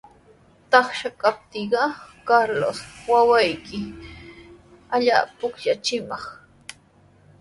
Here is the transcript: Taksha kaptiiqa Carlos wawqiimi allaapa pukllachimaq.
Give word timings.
Taksha 0.75 1.09
kaptiiqa 1.21 1.83
Carlos 2.29 2.79
wawqiimi 3.09 4.07
allaapa 4.95 5.31
pukllachimaq. 5.39 6.23